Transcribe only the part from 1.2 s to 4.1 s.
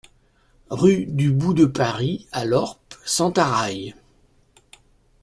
Bout de Paris à Lorp-Sentaraille